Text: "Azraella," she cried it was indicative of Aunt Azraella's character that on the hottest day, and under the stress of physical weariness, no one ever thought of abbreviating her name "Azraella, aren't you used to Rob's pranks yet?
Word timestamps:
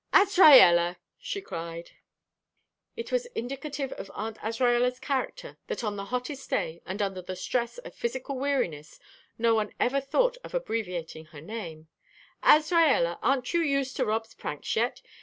"Azraella," 0.11 0.97
she 1.19 1.41
cried 1.41 1.91
it 2.95 3.11
was 3.11 3.27
indicative 3.35 3.91
of 3.93 4.09
Aunt 4.15 4.39
Azraella's 4.39 4.99
character 4.99 5.59
that 5.67 5.83
on 5.83 5.95
the 5.95 6.05
hottest 6.05 6.49
day, 6.49 6.81
and 6.87 7.03
under 7.03 7.21
the 7.21 7.35
stress 7.35 7.77
of 7.77 7.93
physical 7.93 8.35
weariness, 8.39 8.99
no 9.37 9.53
one 9.53 9.71
ever 9.79 10.01
thought 10.01 10.37
of 10.43 10.55
abbreviating 10.55 11.25
her 11.25 11.39
name 11.39 11.87
"Azraella, 12.41 13.19
aren't 13.21 13.53
you 13.53 13.59
used 13.61 13.95
to 13.97 14.03
Rob's 14.07 14.33
pranks 14.33 14.75
yet? 14.75 15.03